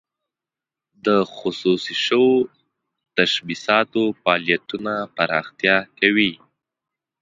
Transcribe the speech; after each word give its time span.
د 1.05 1.07
خصوصي 1.35 1.95
شوو 2.05 2.35
تشبثاتو 3.17 4.03
فعالیتونه 4.21 4.93
پراختیا 5.15 5.77
کوي. 5.99 6.33